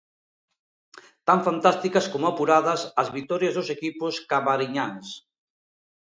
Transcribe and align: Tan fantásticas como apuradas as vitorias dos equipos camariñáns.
Tan 1.29 1.39
fantásticas 1.47 2.05
como 2.11 2.25
apuradas 2.27 2.81
as 3.01 3.07
vitorias 3.17 3.55
dos 3.57 3.69
equipos 3.75 4.13
camariñáns. 4.31 5.07